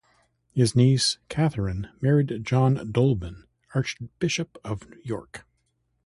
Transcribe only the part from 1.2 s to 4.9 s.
Catherine, married John Dolben, Archbishop of